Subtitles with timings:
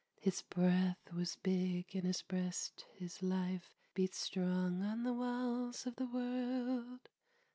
[0.19, 5.95] His breath was big in his breast, his life Beat strong on the walls of
[5.97, 7.07] the world.